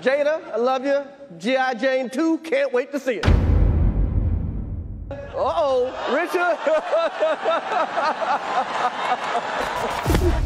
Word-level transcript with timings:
Jada, 0.00 0.52
I 0.52 0.56
love 0.56 0.86
you. 0.86 1.02
G.I. 1.38 1.74
Jane 1.74 2.08
2, 2.08 2.38
can't 2.38 2.72
wait 2.72 2.90
to 2.92 2.98
see 2.98 3.16
it. 3.16 3.26
Uh-oh, 5.10 5.92
Richard. 6.12 6.56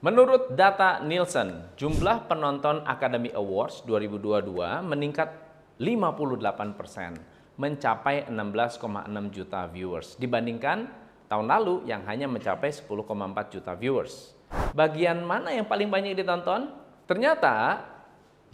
Menurut 0.00 0.56
data 0.56 1.04
Nielsen, 1.04 1.76
jumlah 1.76 2.24
penonton 2.24 2.80
Academy 2.88 3.36
Awards 3.36 3.84
2022 3.84 4.48
meningkat 4.80 5.28
58%, 5.76 7.20
mencapai 7.60 8.24
16,6 8.32 8.80
juta 9.28 9.68
viewers 9.68 10.16
dibandingkan 10.16 10.88
tahun 11.28 11.52
lalu 11.52 11.84
yang 11.84 12.00
hanya 12.08 12.32
mencapai 12.32 12.72
10,4 12.72 13.52
juta 13.52 13.76
viewers. 13.76 14.32
Bagian 14.72 15.20
mana 15.20 15.52
yang 15.52 15.68
paling 15.68 15.92
banyak 15.92 16.16
ditonton? 16.16 16.72
Ternyata 17.04 17.84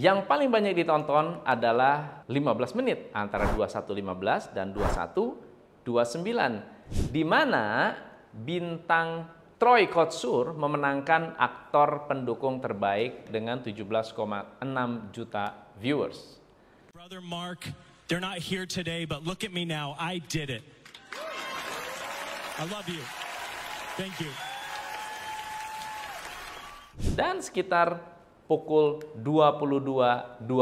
yang 0.02 0.26
paling 0.26 0.50
banyak 0.50 0.74
ditonton 0.74 1.46
adalah 1.46 2.26
15 2.26 2.74
menit 2.74 3.14
antara 3.14 3.46
21.15 3.54 4.50
dan 4.50 4.74
21.29 4.74 5.86
di 7.14 7.22
mana 7.22 7.94
bintang 8.34 9.35
Troy 9.56 9.88
Kotsur 9.88 10.52
memenangkan 10.52 11.32
aktor 11.40 12.04
pendukung 12.04 12.60
terbaik 12.60 13.32
dengan 13.32 13.56
17,6 13.64 14.12
juta 15.16 15.72
viewers. 15.80 16.36
Brother 16.92 17.24
Mark, 17.24 17.72
they're 18.04 18.20
not 18.20 18.36
here 18.36 18.68
today, 18.68 19.08
but 19.08 19.24
look 19.24 19.48
at 19.48 19.56
me 19.56 19.64
now. 19.64 19.96
I 19.96 20.20
did 20.28 20.52
it. 20.52 20.60
I 22.60 22.68
love 22.68 22.84
you. 22.84 23.00
Thank 23.96 24.20
you. 24.20 24.28
Dan 27.16 27.40
sekitar 27.40 27.96
pukul 28.44 29.00
22.27 29.24 30.52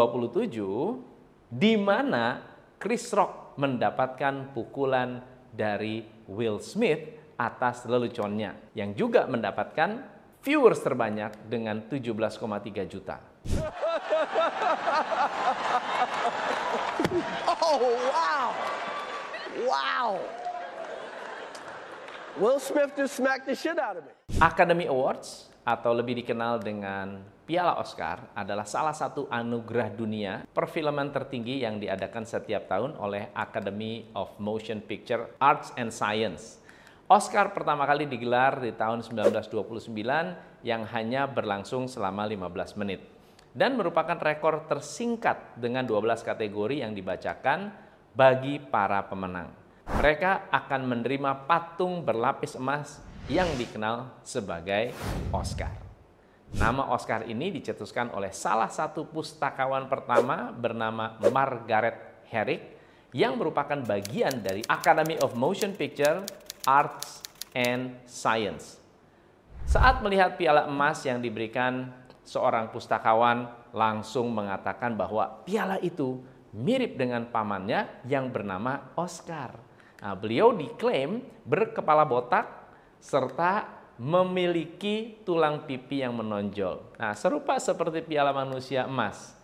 di 1.51 1.75
mana 1.75 2.47
Chris 2.79 3.11
Rock 3.11 3.59
mendapatkan 3.59 4.55
pukulan 4.55 5.19
dari 5.51 6.07
Will 6.31 6.63
Smith 6.63 7.24
atas 7.39 7.87
leluconnya 7.87 8.55
yang 8.75 8.95
juga 8.95 9.27
mendapatkan 9.27 10.03
viewers 10.45 10.81
terbanyak 10.85 11.33
dengan 11.49 11.81
17,3 11.89 12.85
juta. 12.85 13.17
Oh, 17.49 17.81
wow. 18.13 18.49
Wow. 19.65 20.09
Will 22.35 22.59
Smith 22.59 22.93
just 22.99 23.15
smacked 23.15 23.47
the 23.47 23.55
shit 23.55 23.79
out 23.79 23.97
of 23.97 24.05
me. 24.05 24.13
Academy 24.43 24.91
Awards 24.91 25.47
atau 25.65 25.95
lebih 25.97 26.21
dikenal 26.21 26.61
dengan 26.61 27.23
Piala 27.45 27.77
Oscar 27.77 28.33
adalah 28.37 28.65
salah 28.65 28.97
satu 28.97 29.29
anugerah 29.29 29.93
dunia 29.93 30.33
perfilman 30.53 31.13
tertinggi 31.13 31.61
yang 31.61 31.77
diadakan 31.81 32.25
setiap 32.25 32.69
tahun 32.69 32.97
oleh 32.97 33.33
Academy 33.37 34.09
of 34.17 34.33
Motion 34.41 34.81
Picture 34.81 35.37
Arts 35.41 35.73
and 35.77 35.93
Science. 35.93 36.64
Oscar 37.05 37.53
pertama 37.53 37.85
kali 37.85 38.09
digelar 38.09 38.65
di 38.65 38.73
tahun 38.73 39.05
1929 39.05 39.93
yang 40.65 40.89
hanya 40.89 41.29
berlangsung 41.29 41.85
selama 41.85 42.25
15 42.25 42.81
menit 42.81 43.05
dan 43.53 43.77
merupakan 43.77 44.17
rekor 44.17 44.65
tersingkat 44.65 45.53
dengan 45.61 45.85
12 45.85 46.25
kategori 46.25 46.81
yang 46.81 46.97
dibacakan 46.97 47.77
bagi 48.17 48.57
para 48.57 49.05
pemenang. 49.05 49.53
Mereka 49.85 50.49
akan 50.49 50.81
menerima 50.89 51.45
patung 51.45 52.01
berlapis 52.01 52.57
emas 52.57 53.05
yang 53.29 53.53
dikenal 53.61 54.25
sebagai 54.25 54.97
Oscar. 55.29 55.77
Nama 56.57 56.89
Oscar 56.89 57.29
ini 57.29 57.53
dicetuskan 57.53 58.17
oleh 58.17 58.33
salah 58.33 58.73
satu 58.73 59.05
pustakawan 59.05 59.93
pertama 59.93 60.57
bernama 60.57 61.21
Margaret 61.21 62.25
Herrick 62.33 62.63
yang 63.13 63.37
merupakan 63.37 63.79
bagian 63.85 64.41
dari 64.43 64.65
Academy 64.67 65.15
of 65.23 65.39
Motion 65.39 65.77
Picture, 65.77 66.27
Arts, 66.65 67.25
and 67.55 67.95
Science. 68.09 68.81
Saat 69.65 70.05
melihat 70.05 70.37
piala 70.37 70.69
emas 70.69 71.01
yang 71.05 71.21
diberikan, 71.21 71.89
seorang 72.25 72.73
pustakawan 72.73 73.49
langsung 73.73 74.33
mengatakan 74.33 74.97
bahwa 74.97 75.45
piala 75.45 75.81
itu 75.81 76.21
mirip 76.53 76.97
dengan 76.97 77.29
pamannya 77.29 78.05
yang 78.09 78.29
bernama 78.29 78.93
Oscar. 78.97 79.57
Nah, 80.05 80.15
beliau 80.17 80.53
diklaim 80.53 81.25
berkepala 81.49 82.05
botak 82.05 82.45
serta 83.01 83.69
memiliki 83.97 85.23
tulang 85.23 85.65
pipi 85.65 86.03
yang 86.03 86.19
menonjol. 86.19 86.99
Nah, 86.99 87.15
serupa 87.15 87.57
seperti 87.57 88.03
piala 88.03 88.35
manusia 88.35 88.85
emas. 88.85 89.35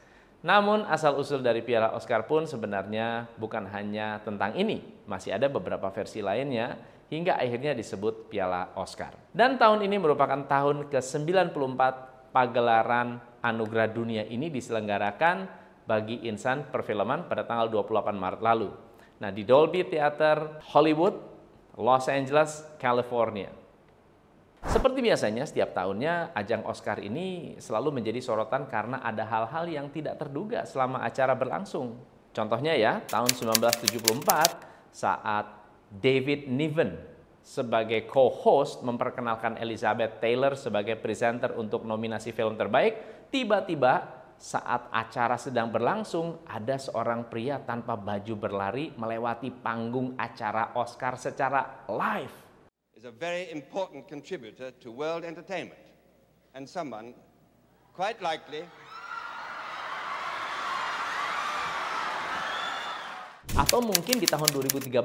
Namun 0.41 0.89
asal-usul 0.89 1.45
dari 1.45 1.61
piala 1.61 1.93
Oscar 1.93 2.25
pun 2.25 2.49
sebenarnya 2.49 3.29
bukan 3.37 3.69
hanya 3.69 4.25
tentang 4.25 4.57
ini. 4.57 4.81
Masih 5.05 5.37
ada 5.37 5.53
beberapa 5.53 5.93
versi 5.93 6.25
lainnya 6.25 6.81
hingga 7.11 7.37
akhirnya 7.37 7.75
disebut 7.75 8.31
piala 8.31 8.71
Oscar. 8.79 9.13
Dan 9.35 9.59
tahun 9.59 9.83
ini 9.85 9.99
merupakan 9.99 10.47
tahun 10.47 10.89
ke-94 10.89 11.81
pagelaran 12.31 13.19
anugerah 13.43 13.91
dunia 13.91 14.23
ini 14.31 14.47
diselenggarakan 14.49 15.51
bagi 15.85 16.23
insan 16.31 16.71
perfilman 16.71 17.27
pada 17.27 17.43
tanggal 17.43 17.67
28 17.67 18.15
Maret 18.15 18.41
lalu. 18.41 18.71
Nah, 19.21 19.35
di 19.35 19.43
Dolby 19.43 19.85
Theater 19.85 20.63
Hollywood, 20.71 21.19
Los 21.75 22.07
Angeles, 22.07 22.63
California. 22.79 23.51
Seperti 24.61 25.01
biasanya, 25.03 25.49
setiap 25.49 25.73
tahunnya 25.73 26.37
ajang 26.37 26.63
Oscar 26.69 27.01
ini 27.03 27.57
selalu 27.59 27.97
menjadi 28.01 28.21
sorotan 28.23 28.69
karena 28.69 29.01
ada 29.03 29.25
hal-hal 29.27 29.67
yang 29.67 29.89
tidak 29.91 30.21
terduga 30.21 30.63
selama 30.69 31.01
acara 31.03 31.35
berlangsung. 31.35 31.97
Contohnya 32.31 32.77
ya, 32.77 33.01
tahun 33.09 33.33
1974 33.35 34.95
saat 34.95 35.60
David 35.91 36.47
Niven 36.47 36.95
sebagai 37.43 38.07
co-host 38.07 38.87
memperkenalkan 38.87 39.59
Elizabeth 39.59 40.23
Taylor 40.23 40.55
sebagai 40.55 40.95
presenter 40.95 41.51
untuk 41.59 41.83
nominasi 41.83 42.31
film 42.31 42.55
terbaik, 42.55 43.27
tiba-tiba 43.35 44.23
saat 44.41 44.89
acara 44.89 45.37
sedang 45.37 45.69
berlangsung, 45.69 46.47
ada 46.49 46.81
seorang 46.81 47.29
pria 47.29 47.61
tanpa 47.61 47.99
baju 47.99 48.35
berlari 48.39 48.89
melewati 48.97 49.53
panggung 49.53 50.17
acara 50.17 50.73
Oscar 50.79 51.19
secara 51.19 51.85
live. 51.91 52.49
is 53.01 53.09
a 53.09 53.11
very 53.11 53.49
important 53.51 54.05
contributor 54.07 54.71
to 54.77 54.93
world 54.93 55.25
entertainment 55.25 55.81
and 56.53 56.69
someone 56.69 57.15
quite 57.97 58.21
likely 58.21 58.61
Atau 63.59 63.83
mungkin 63.83 64.23
di 64.23 64.31
tahun 64.31 64.47
2013 64.55 65.03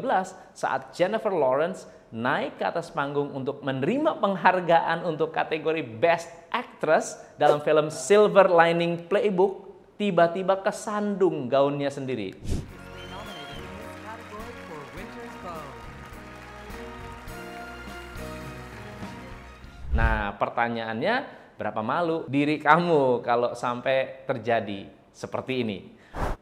saat 0.54 0.94
Jennifer 0.94 1.34
Lawrence 1.34 1.90
naik 2.14 2.62
ke 2.62 2.64
atas 2.70 2.94
panggung 2.94 3.34
untuk 3.34 3.66
menerima 3.66 4.22
penghargaan 4.22 5.02
untuk 5.02 5.34
kategori 5.34 5.82
Best 5.82 6.30
Actress 6.54 7.18
dalam 7.42 7.66
film 7.66 7.90
Silver 7.90 8.46
Lining 8.48 9.10
Playbook, 9.10 9.66
tiba-tiba 9.98 10.62
kesandung 10.62 11.50
gaunnya 11.50 11.90
sendiri. 11.90 12.38
Nah, 19.96 20.36
pertanyaannya, 20.36 21.16
berapa 21.56 21.80
malu 21.80 22.28
diri 22.28 22.60
kamu 22.60 23.24
kalau 23.24 23.56
sampai 23.56 24.28
terjadi 24.28 24.92
seperti 25.16 25.64
ini? 25.64 25.80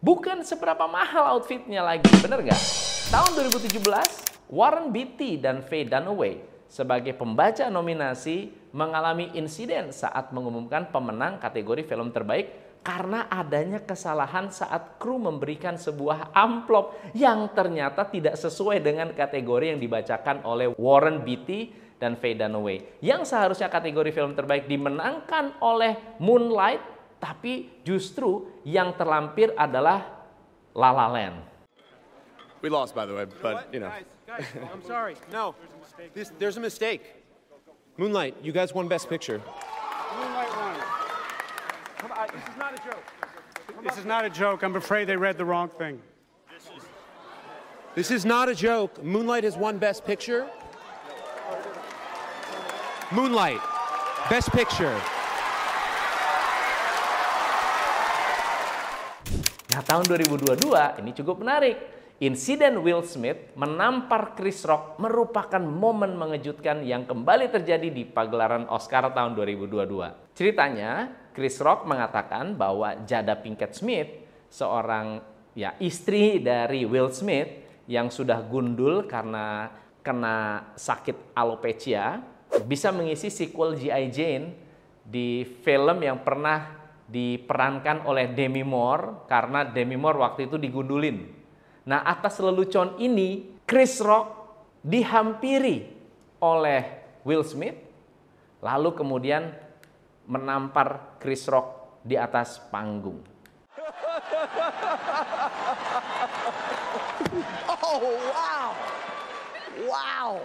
Bukan 0.04 0.44
seberapa 0.44 0.84
mahal 0.84 1.32
outfitnya 1.40 1.80
lagi, 1.80 2.12
bener 2.20 2.44
nggak? 2.44 2.62
Tahun 3.08 3.40
2017, 3.40 4.52
Warren 4.52 4.92
Beatty 4.92 5.40
dan 5.40 5.64
Faye 5.64 5.88
Dunaway 5.88 6.44
sebagai 6.68 7.16
pembaca 7.16 7.72
nominasi 7.72 8.52
mengalami 8.76 9.32
insiden 9.32 9.96
saat 9.96 10.36
mengumumkan 10.36 10.92
pemenang 10.92 11.40
kategori 11.40 11.88
film 11.88 12.12
terbaik 12.12 12.52
karena 12.84 13.32
adanya 13.32 13.80
kesalahan 13.80 14.52
saat 14.52 15.00
kru 15.00 15.16
memberikan 15.16 15.80
sebuah 15.80 16.36
amplop 16.36 17.00
yang 17.16 17.48
ternyata 17.56 18.04
tidak 18.04 18.36
sesuai 18.36 18.84
dengan 18.84 19.16
kategori 19.16 19.72
yang 19.72 19.80
dibacakan 19.80 20.44
oleh 20.44 20.76
Warren 20.76 21.24
Beatty 21.24 21.72
dan 21.96 22.20
Faye 22.20 22.36
Dunaway. 22.36 23.00
Yang 23.00 23.32
seharusnya 23.32 23.72
kategori 23.72 24.12
film 24.12 24.36
terbaik 24.36 24.68
dimenangkan 24.68 25.64
oleh 25.64 25.96
Moonlight, 26.20 27.03
tapi 27.24 27.72
justru 27.88 28.52
yang 28.68 28.92
terlampir 29.00 29.56
adalah 29.56 30.28
La 30.76 30.92
La 30.92 31.08
Land. 31.08 31.40
We 32.60 32.68
lost, 32.68 32.92
by 32.92 33.08
the 33.08 33.16
way, 33.16 33.24
but 33.40 33.72
you 33.72 33.80
know. 33.80 33.88
Guys, 34.28 34.44
guys, 34.52 34.68
I'm 34.68 34.84
sorry. 34.84 35.16
No, 35.32 35.56
this, 36.12 36.36
there's 36.36 36.60
a 36.60 36.64
mistake. 36.64 37.24
Moonlight, 37.96 38.36
you 38.44 38.52
guys 38.52 38.76
won 38.76 38.92
Best 38.92 39.08
Picture. 39.08 39.40
Moonlight 39.40 40.52
won. 40.52 40.76
Come 42.04 42.12
on, 42.12 42.28
this 42.34 42.44
is 42.44 42.58
not 42.60 42.72
a 42.76 42.82
joke. 42.84 43.06
This 43.84 43.98
is 43.98 44.06
not 44.06 44.26
a 44.26 44.30
joke. 44.30 44.64
I'm 44.64 44.76
afraid 44.76 45.08
they 45.08 45.16
read 45.16 45.38
the 45.38 45.46
wrong 45.46 45.70
thing. 45.70 46.02
This 47.96 48.12
is 48.12 48.26
not 48.26 48.50
a 48.50 48.56
joke. 48.56 49.04
Moonlight 49.04 49.44
has 49.44 49.56
won 49.56 49.78
Best 49.78 50.04
Picture. 50.04 50.50
Moonlight, 53.12 53.62
Best 54.30 54.52
Picture. 54.52 55.00
Tahun 59.94 60.10
2022 60.10 61.06
ini 61.06 61.12
cukup 61.14 61.46
menarik. 61.46 61.78
Insiden 62.18 62.82
Will 62.82 63.06
Smith 63.06 63.54
menampar 63.54 64.34
Chris 64.34 64.66
Rock 64.66 64.98
merupakan 64.98 65.62
momen 65.62 66.18
mengejutkan 66.18 66.82
yang 66.82 67.06
kembali 67.06 67.54
terjadi 67.54 67.94
di 67.94 68.02
pagelaran 68.02 68.66
Oscar 68.74 69.14
tahun 69.14 69.38
2022. 69.38 70.34
Ceritanya, 70.34 71.14
Chris 71.38 71.62
Rock 71.62 71.86
mengatakan 71.86 72.58
bahwa 72.58 73.06
Jada 73.06 73.38
Pinkett 73.38 73.78
Smith, 73.78 74.10
seorang 74.50 75.22
ya 75.54 75.78
istri 75.78 76.42
dari 76.42 76.90
Will 76.90 77.14
Smith 77.14 77.86
yang 77.86 78.10
sudah 78.10 78.42
gundul 78.42 79.06
karena 79.06 79.70
kena 80.02 80.74
sakit 80.74 81.38
alopecia, 81.38 82.18
bisa 82.66 82.90
mengisi 82.90 83.30
sequel 83.30 83.78
G.I. 83.78 84.10
Jane 84.10 84.48
di 85.06 85.46
film 85.62 86.02
yang 86.02 86.24
pernah 86.24 86.83
diperankan 87.14 88.10
oleh 88.10 88.34
Demi 88.34 88.66
Moore 88.66 89.30
karena 89.30 89.62
Demi 89.62 89.94
Moore 89.94 90.26
waktu 90.26 90.50
itu 90.50 90.58
digundulin. 90.58 91.30
Nah, 91.86 92.02
atas 92.02 92.42
lelucon 92.42 92.98
ini 92.98 93.62
Chris 93.70 94.02
Rock 94.02 94.50
dihampiri 94.82 95.94
oleh 96.42 96.82
Will 97.22 97.46
Smith 97.46 97.78
lalu 98.66 98.98
kemudian 98.98 99.54
menampar 100.26 101.20
Chris 101.22 101.46
Rock 101.46 102.02
di 102.02 102.18
atas 102.18 102.58
panggung. 102.74 103.22
Oh, 107.94 108.02
wow. 108.34 108.74
Wow. 109.86 110.42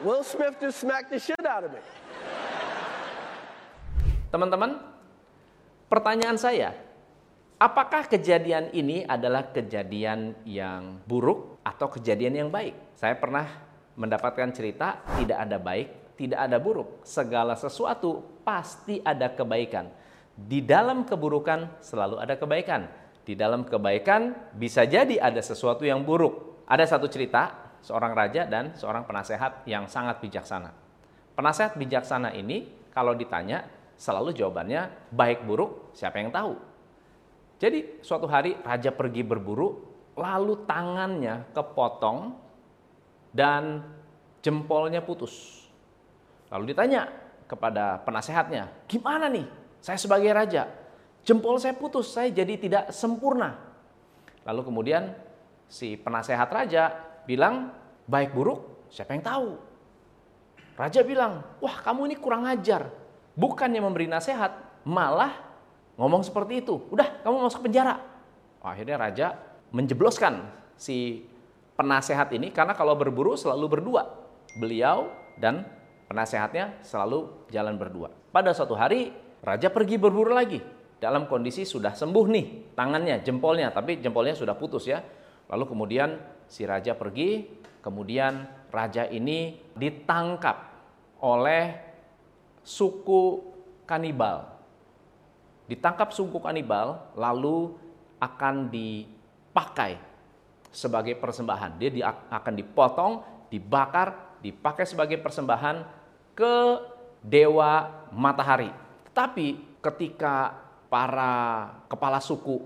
Will 0.00 0.24
Smith 0.24 0.56
just 0.60 0.80
smacked 0.80 1.10
the 1.10 1.20
shit 1.20 1.44
out 1.44 1.64
of 1.64 1.72
me. 1.72 1.80
Teman-teman, 4.26 4.82
pertanyaan 5.86 6.34
saya, 6.34 6.74
apakah 7.62 8.10
kejadian 8.10 8.74
ini 8.74 9.06
adalah 9.06 9.54
kejadian 9.54 10.34
yang 10.42 10.98
buruk 11.06 11.62
atau 11.62 11.86
kejadian 11.94 12.34
yang 12.34 12.50
baik? 12.50 12.74
Saya 12.98 13.14
pernah 13.14 13.46
mendapatkan 13.94 14.50
cerita 14.50 14.98
tidak 15.14 15.38
ada 15.46 15.62
baik, 15.62 16.18
tidak 16.18 16.40
ada 16.42 16.58
buruk. 16.58 17.06
Segala 17.06 17.54
sesuatu 17.54 18.42
pasti 18.42 18.98
ada 18.98 19.30
kebaikan. 19.30 19.94
Di 20.34 20.58
dalam 20.60 21.06
keburukan 21.06 21.78
selalu 21.78 22.18
ada 22.18 22.34
kebaikan. 22.34 22.90
Di 23.22 23.38
dalam 23.38 23.62
kebaikan 23.62 24.50
bisa 24.58 24.82
jadi 24.82 25.22
ada 25.22 25.38
sesuatu 25.38 25.86
yang 25.86 26.02
buruk. 26.02 26.66
Ada 26.66 26.98
satu 26.98 27.06
cerita, 27.06 27.70
seorang 27.78 28.10
raja 28.10 28.42
dan 28.42 28.74
seorang 28.74 29.06
penasehat 29.06 29.62
yang 29.70 29.86
sangat 29.86 30.18
bijaksana. 30.18 30.74
Penasehat 31.38 31.78
bijaksana 31.78 32.34
ini 32.34 32.90
kalau 32.90 33.14
ditanya 33.14 33.75
selalu 33.96 34.36
jawabannya 34.36 35.12
baik 35.12 35.44
buruk 35.48 35.92
siapa 35.96 36.20
yang 36.20 36.30
tahu. 36.30 36.56
Jadi 37.56 38.04
suatu 38.04 38.28
hari 38.28 38.52
raja 38.60 38.92
pergi 38.92 39.24
berburu 39.24 39.80
lalu 40.16 40.64
tangannya 40.68 41.48
kepotong 41.56 42.36
dan 43.32 43.84
jempolnya 44.44 45.00
putus. 45.00 45.64
Lalu 46.52 46.76
ditanya 46.76 47.08
kepada 47.48 48.00
penasehatnya, 48.04 48.68
gimana 48.88 49.28
nih 49.32 49.48
saya 49.80 49.96
sebagai 50.00 50.30
raja, 50.32 50.68
jempol 51.24 51.56
saya 51.56 51.76
putus, 51.76 52.12
saya 52.12 52.28
jadi 52.32 52.54
tidak 52.60 52.84
sempurna. 52.92 53.56
Lalu 54.44 54.60
kemudian 54.62 55.16
si 55.66 55.96
penasehat 55.98 56.48
raja 56.52 56.92
bilang, 57.26 57.72
baik 58.06 58.36
buruk 58.36 58.88
siapa 58.92 59.16
yang 59.16 59.24
tahu. 59.24 59.50
Raja 60.76 61.00
bilang, 61.02 61.40
wah 61.58 61.76
kamu 61.80 62.12
ini 62.12 62.16
kurang 62.20 62.44
ajar, 62.44 62.92
bukannya 63.36 63.78
memberi 63.84 64.08
nasihat, 64.08 64.82
malah 64.82 65.36
ngomong 66.00 66.24
seperti 66.24 66.64
itu. 66.64 66.80
Udah, 66.90 67.22
kamu 67.22 67.46
masuk 67.46 67.68
penjara. 67.68 68.00
Akhirnya 68.64 68.96
raja 68.98 69.26
menjebloskan 69.70 70.48
si 70.74 71.28
penasehat 71.76 72.32
ini 72.32 72.50
karena 72.50 72.72
kalau 72.72 72.96
berburu 72.96 73.36
selalu 73.36 73.78
berdua. 73.78 74.02
Beliau 74.56 75.12
dan 75.36 75.68
penasehatnya 76.08 76.80
selalu 76.80 77.46
jalan 77.52 77.76
berdua. 77.76 78.08
Pada 78.32 78.56
suatu 78.56 78.72
hari, 78.72 79.12
raja 79.44 79.68
pergi 79.68 80.00
berburu 80.00 80.32
lagi. 80.32 80.58
Dalam 80.96 81.28
kondisi 81.28 81.68
sudah 81.68 81.92
sembuh 81.92 82.26
nih 82.32 82.46
tangannya, 82.72 83.20
jempolnya, 83.20 83.68
tapi 83.68 84.00
jempolnya 84.00 84.32
sudah 84.32 84.56
putus 84.56 84.88
ya. 84.88 85.04
Lalu 85.52 85.64
kemudian 85.68 86.16
si 86.48 86.64
raja 86.64 86.96
pergi, 86.96 87.44
kemudian 87.84 88.48
raja 88.72 89.04
ini 89.04 89.60
ditangkap 89.76 90.56
oleh 91.20 91.85
suku 92.66 93.46
kanibal. 93.86 94.50
Ditangkap 95.70 96.10
suku 96.10 96.42
kanibal 96.42 97.14
lalu 97.14 97.78
akan 98.18 98.66
dipakai 98.66 100.02
sebagai 100.74 101.14
persembahan. 101.14 101.78
Dia 101.78 101.90
di, 101.94 102.02
akan 102.02 102.54
dipotong, 102.58 103.12
dibakar, 103.46 104.38
dipakai 104.42 104.82
sebagai 104.82 105.22
persembahan 105.22 105.86
ke 106.34 106.54
dewa 107.22 108.04
matahari. 108.10 108.70
Tetapi 109.10 109.78
ketika 109.78 110.58
para 110.90 111.34
kepala 111.86 112.18
suku 112.18 112.62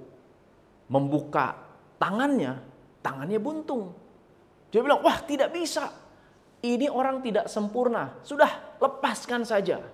membuka 0.89 1.55
tangannya, 2.01 2.59
tangannya 3.05 3.39
buntung. 3.39 3.93
Dia 4.73 4.81
bilang, 4.81 5.05
wah 5.05 5.21
tidak 5.23 5.53
bisa. 5.53 5.93
Ini 6.61 6.93
orang 6.93 7.25
tidak 7.25 7.49
sempurna. 7.49 8.21
Sudah, 8.21 8.70
lepaskan 8.81 9.45
saja. 9.45 9.85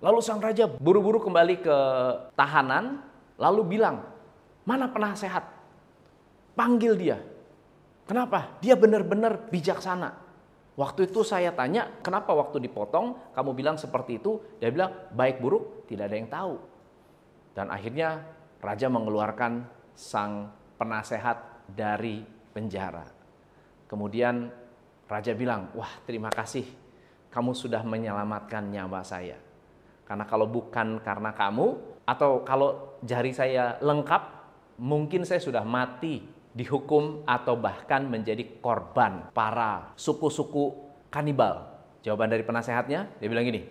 Lalu 0.00 0.18
sang 0.24 0.40
raja 0.40 0.64
buru-buru 0.64 1.20
kembali 1.20 1.60
ke 1.60 1.76
tahanan, 2.32 3.04
lalu 3.36 3.76
bilang, 3.76 4.00
mana 4.64 4.88
penasehat? 4.88 5.44
Panggil 6.56 6.96
dia. 6.96 7.18
Kenapa? 8.08 8.56
Dia 8.64 8.74
benar-benar 8.80 9.52
bijaksana. 9.52 10.16
Waktu 10.80 11.12
itu 11.12 11.20
saya 11.20 11.52
tanya, 11.52 12.00
kenapa 12.00 12.32
waktu 12.32 12.64
dipotong 12.64 13.36
kamu 13.36 13.50
bilang 13.52 13.76
seperti 13.76 14.16
itu? 14.16 14.40
Dia 14.56 14.72
bilang, 14.72 15.12
baik 15.12 15.44
buruk 15.44 15.84
tidak 15.84 16.08
ada 16.08 16.16
yang 16.16 16.30
tahu. 16.32 16.54
Dan 17.52 17.68
akhirnya 17.68 18.24
raja 18.64 18.88
mengeluarkan 18.88 19.68
sang 19.92 20.48
penasehat 20.80 21.68
dari 21.68 22.24
penjara. 22.56 23.04
Kemudian 23.84 24.48
raja 25.04 25.36
bilang, 25.36 25.68
wah 25.76 25.92
terima 26.08 26.32
kasih 26.32 26.79
kamu 27.30 27.54
sudah 27.54 27.82
menyelamatkan 27.86 28.68
nyawa 28.70 29.00
saya. 29.06 29.38
Karena 30.04 30.26
kalau 30.26 30.50
bukan 30.50 30.98
karena 30.98 31.30
kamu, 31.30 31.78
atau 32.02 32.42
kalau 32.42 32.98
jari 33.06 33.30
saya 33.30 33.78
lengkap, 33.78 34.22
mungkin 34.82 35.22
saya 35.22 35.38
sudah 35.38 35.62
mati, 35.62 36.26
dihukum, 36.50 37.22
atau 37.22 37.54
bahkan 37.54 38.02
menjadi 38.02 38.42
korban 38.58 39.30
para 39.30 39.94
suku-suku 39.94 40.74
kanibal. 41.06 41.70
Jawaban 42.02 42.32
dari 42.32 42.42
penasehatnya, 42.42 43.06
dia 43.22 43.28
bilang 43.30 43.46
gini, 43.46 43.62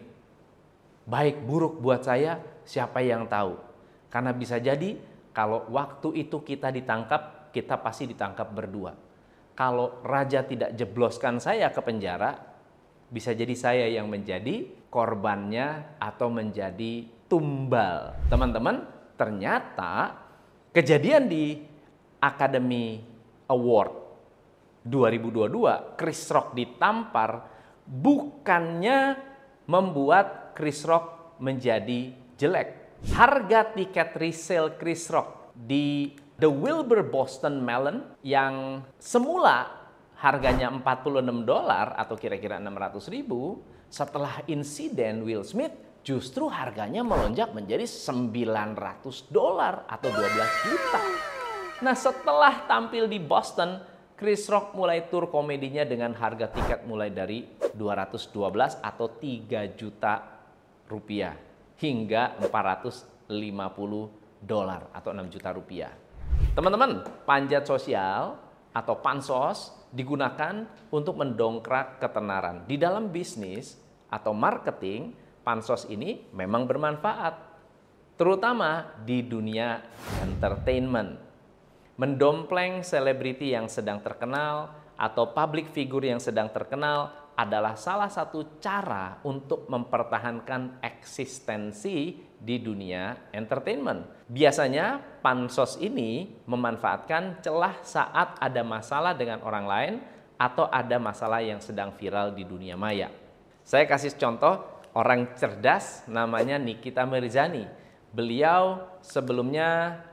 baik 1.03 1.43
buruk 1.43 1.83
buat 1.83 2.07
saya, 2.07 2.39
siapa 2.63 3.03
yang 3.03 3.27
tahu? 3.27 3.59
Karena 4.07 4.31
bisa 4.31 4.61
jadi 4.61 4.95
kalau 5.35 5.67
waktu 5.67 6.23
itu 6.23 6.39
kita 6.39 6.71
ditangkap, 6.71 7.51
kita 7.51 7.75
pasti 7.81 8.07
ditangkap 8.07 8.47
berdua. 8.53 8.95
Kalau 9.57 9.99
raja 10.07 10.45
tidak 10.47 10.71
jebloskan 10.77 11.41
saya 11.41 11.67
ke 11.73 11.81
penjara, 11.83 12.37
bisa 13.09 13.33
jadi 13.33 13.53
saya 13.57 13.85
yang 13.89 14.05
menjadi 14.07 14.69
korbannya 14.93 15.97
atau 15.97 16.29
menjadi 16.29 17.05
tumbal. 17.29 18.17
Teman-teman, 18.29 18.85
ternyata 19.17 20.17
kejadian 20.73 21.29
di 21.29 21.57
Academy 22.21 23.01
Award 23.49 23.93
2022, 24.85 25.97
Chris 25.97 26.21
Rock 26.29 26.53
ditampar 26.57 27.45
bukannya 27.85 29.17
membuat 29.69 30.53
Chris 30.57 30.85
Rock 30.85 31.37
menjadi 31.41 32.13
jelek. 32.37 33.01
Harga 33.15 33.71
tiket 33.71 34.11
resale 34.19 34.75
Chris 34.75 35.07
Rock 35.07 35.55
di 35.55 36.11
The 36.35 36.51
Wilbur 36.51 37.07
Boston 37.07 37.63
Melon 37.63 38.03
yang 38.23 38.83
semula 38.99 39.78
harganya 40.19 40.67
46 40.67 41.47
dolar 41.47 41.95
atau 41.95 42.15
kira-kira 42.19 42.59
600 42.59 43.07
ribu, 43.15 43.63
setelah 43.87 44.43
insiden 44.51 45.23
Will 45.23 45.47
Smith 45.47 45.71
justru 46.03 46.47
harganya 46.51 47.03
melonjak 47.03 47.51
menjadi 47.55 47.87
900 47.87 49.31
dolar 49.31 49.87
atau 49.87 50.09
12 50.11 50.67
juta. 50.67 51.01
Nah 51.79 51.95
setelah 51.95 52.67
tampil 52.67 53.07
di 53.07 53.19
Boston, 53.23 53.79
Chris 54.19 54.51
Rock 54.51 54.75
mulai 54.75 55.07
tur 55.07 55.31
komedinya 55.31 55.87
dengan 55.87 56.11
harga 56.11 56.51
tiket 56.51 56.83
mulai 56.83 57.07
dari 57.07 57.47
212 57.71 58.83
atau 58.83 59.07
3 59.07 59.79
juta 59.79 60.13
rupiah 60.91 61.39
hingga 61.79 62.35
450 62.43 63.31
dolar 64.43 64.91
atau 64.91 65.15
6 65.15 65.31
juta 65.31 65.49
rupiah. 65.55 65.91
Teman-teman, 66.51 67.07
panjat 67.23 67.63
sosial 67.63 68.35
atau 68.75 68.99
pansos 68.99 69.78
digunakan 69.89 70.65
untuk 70.93 71.17
mendongkrak 71.17 71.99
ketenaran. 71.99 72.63
Di 72.65 72.77
dalam 72.77 73.09
bisnis 73.11 73.77
atau 74.09 74.33
marketing, 74.33 75.13
pansos 75.43 75.89
ini 75.89 76.29
memang 76.33 76.69
bermanfaat, 76.69 77.35
terutama 78.15 78.95
di 79.03 79.25
dunia 79.25 79.81
entertainment 80.23 81.29
mendompleng 81.99 82.79
selebriti 82.79 83.51
yang 83.51 83.67
sedang 83.67 83.99
terkenal 83.99 84.71
atau 84.95 85.35
public 85.35 85.67
figure 85.75 86.07
yang 86.07 86.19
sedang 86.23 86.47
terkenal 86.47 87.11
adalah 87.39 87.79
salah 87.79 88.11
satu 88.11 88.59
cara 88.59 89.23
untuk 89.23 89.63
mempertahankan 89.71 90.83
eksistensi 90.83 92.19
di 92.35 92.59
dunia 92.59 93.31
entertainment. 93.31 94.27
Biasanya 94.27 94.99
pansos 95.23 95.79
ini 95.79 96.27
memanfaatkan 96.43 97.39
celah 97.39 97.79
saat 97.79 98.35
ada 98.43 98.59
masalah 98.67 99.15
dengan 99.15 99.39
orang 99.47 99.65
lain 99.65 99.93
atau 100.35 100.67
ada 100.67 100.99
masalah 100.99 101.39
yang 101.39 101.63
sedang 101.63 101.95
viral 101.95 102.35
di 102.35 102.43
dunia 102.43 102.75
maya. 102.75 103.07
Saya 103.63 103.87
kasih 103.87 104.19
contoh 104.19 104.59
orang 104.91 105.31
cerdas 105.39 106.03
namanya 106.11 106.59
Nikita 106.59 107.07
Mirzani. 107.07 107.63
Beliau 108.11 108.83
sebelumnya 108.99 110.03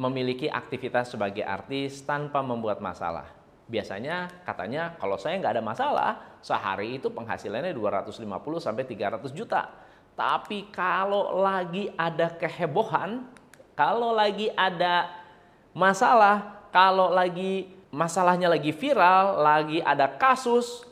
memiliki 0.00 0.48
aktivitas 0.48 1.12
sebagai 1.12 1.44
artis 1.44 2.00
tanpa 2.08 2.40
membuat 2.40 2.80
masalah. 2.80 3.39
Biasanya 3.70 4.42
katanya 4.42 4.98
kalau 4.98 5.14
saya 5.14 5.38
nggak 5.38 5.54
ada 5.54 5.62
masalah, 5.62 6.10
sehari 6.42 6.98
itu 6.98 7.06
penghasilannya 7.06 7.70
250 7.70 8.26
sampai 8.58 8.82
300 8.82 9.30
juta. 9.30 9.70
Tapi 10.18 10.74
kalau 10.74 11.38
lagi 11.38 11.86
ada 11.94 12.34
kehebohan, 12.34 13.30
kalau 13.78 14.10
lagi 14.10 14.50
ada 14.58 15.06
masalah, 15.70 16.66
kalau 16.74 17.14
lagi 17.14 17.70
masalahnya 17.94 18.50
lagi 18.50 18.74
viral, 18.74 19.38
lagi 19.38 19.78
ada 19.78 20.10
kasus, 20.18 20.82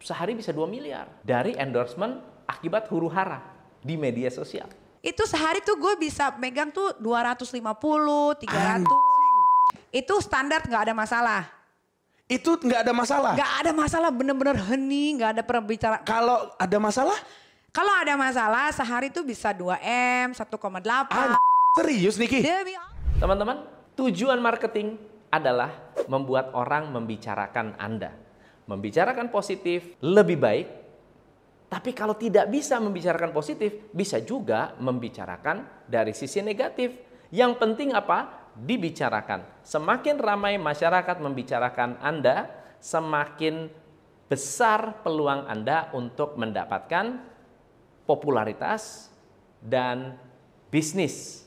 sehari 0.00 0.32
bisa 0.32 0.48
2 0.48 0.64
miliar 0.64 1.12
dari 1.20 1.52
endorsement 1.60 2.24
akibat 2.48 2.88
huru 2.88 3.12
hara 3.12 3.44
di 3.84 4.00
media 4.00 4.32
sosial. 4.32 4.72
Itu 5.04 5.28
sehari 5.28 5.60
tuh 5.60 5.76
gue 5.76 5.94
bisa 6.00 6.32
megang 6.40 6.72
tuh 6.72 6.96
250, 6.98 7.52
300. 7.52 8.88
Itu 9.92 10.18
standar 10.24 10.64
nggak 10.64 10.82
ada 10.88 10.94
masalah. 10.96 11.57
Itu 12.28 12.60
nggak 12.60 12.84
ada 12.84 12.92
masalah. 12.92 13.32
Nggak 13.32 13.52
ada 13.64 13.72
masalah, 13.72 14.10
bener-bener 14.12 14.56
hening, 14.68 15.16
nggak 15.16 15.40
ada 15.40 15.42
perbicaraan. 15.42 16.04
Kalau 16.04 16.52
ada 16.60 16.78
masalah, 16.78 17.16
Kalau 17.68 17.94
ada 17.94 18.16
masalah 18.16 18.72
sehari 18.72 19.12
tuh 19.12 19.22
bisa 19.22 19.52
2M, 19.52 20.32
1,8. 20.32 21.36
serius 21.76 22.16
Niki? 22.16 22.40
Demi 22.40 22.74
Teman-teman, 23.20 23.64
tujuan 23.92 24.40
marketing 24.40 24.96
adalah 25.28 25.92
membuat 26.08 26.52
orang 26.56 26.88
membicarakan 26.88 27.76
Anda. 27.76 28.16
Membicarakan 28.68 29.28
positif 29.28 29.96
lebih 30.00 30.40
baik, 30.40 30.66
tapi 31.68 31.92
kalau 31.92 32.16
tidak 32.16 32.48
bisa 32.48 32.80
membicarakan 32.80 33.32
positif, 33.32 33.92
bisa 33.92 34.20
juga 34.24 34.72
membicarakan 34.80 35.84
dari 35.84 36.16
sisi 36.16 36.40
negatif. 36.40 36.96
Yang 37.28 37.60
penting 37.60 37.92
apa? 37.92 38.47
Dibicarakan. 38.58 39.62
Semakin 39.62 40.18
ramai 40.18 40.58
masyarakat 40.58 41.16
membicarakan 41.22 42.02
Anda, 42.02 42.50
semakin 42.82 43.70
besar 44.26 45.00
peluang 45.06 45.46
Anda 45.46 45.88
untuk 45.94 46.34
mendapatkan 46.34 47.22
popularitas 48.04 49.08
dan 49.62 50.18
bisnis. 50.68 51.46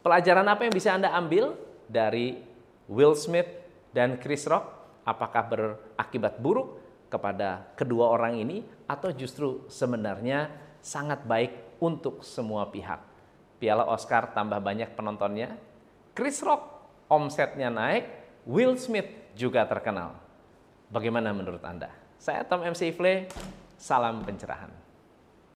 Pelajaran 0.00 0.48
apa 0.48 0.64
yang 0.66 0.74
bisa 0.74 0.96
Anda 0.96 1.12
ambil 1.12 1.54
dari 1.84 2.40
Will 2.88 3.14
Smith 3.14 3.48
dan 3.94 4.16
Chris 4.18 4.48
Rock? 4.48 4.80
Apakah 5.04 5.42
berakibat 5.46 6.38
buruk 6.40 6.80
kepada 7.10 7.70
kedua 7.74 8.08
orang 8.08 8.38
ini 8.38 8.62
atau 8.86 9.10
justru 9.12 9.66
sebenarnya 9.66 10.48
sangat 10.80 11.22
baik 11.26 11.78
untuk 11.82 12.24
semua 12.24 12.66
pihak? 12.70 13.02
Piala 13.60 13.84
Oscar 13.84 14.32
tambah 14.32 14.56
banyak 14.56 14.96
penontonnya, 14.96 15.60
Chris 16.10 16.42
Rock 16.42 16.62
omsetnya 17.06 17.70
naik, 17.70 18.06
Will 18.46 18.74
Smith 18.74 19.34
juga 19.38 19.62
terkenal. 19.66 20.18
Bagaimana 20.90 21.30
menurut 21.30 21.62
Anda? 21.62 21.90
Saya 22.18 22.42
Tom 22.42 22.66
MC 22.66 22.90
Ifle, 22.90 23.30
salam 23.78 24.26
pencerahan. 24.26 24.79